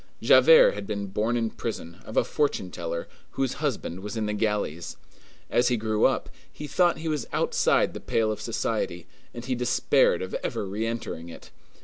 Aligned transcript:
Javert 0.19 0.71
had 0.71 0.87
been 0.87 1.05
born 1.05 1.37
in 1.37 1.51
prison, 1.51 1.97
of 2.05 2.17
a 2.17 2.23
fortune 2.23 2.71
teller, 2.71 3.07
whose 3.33 3.53
husband 3.61 3.99
was 3.99 4.17
in 4.17 4.25
the 4.25 4.33
galleys. 4.33 4.97
As 5.47 5.67
he 5.67 5.77
grew 5.77 6.05
up, 6.05 6.27
he 6.51 6.65
thought 6.65 6.95
that 6.95 7.01
he 7.01 7.07
was 7.07 7.27
outside 7.31 7.93
the 7.93 7.99
pale 7.99 8.31
of 8.31 8.41
society, 8.41 9.05
and 9.31 9.45
he 9.45 9.53
despaired 9.53 10.23
of 10.23 10.33
ever 10.43 10.65
re 10.65 10.87
entering 10.87 11.29
it. 11.29 11.51